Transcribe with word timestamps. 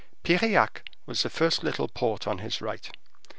Piriac 0.23 0.81
was 1.05 1.21
the 1.21 1.29
first 1.29 1.61
little 1.63 1.87
port 1.87 2.25
on 2.25 2.39
his 2.39 2.59
right. 2.59 2.89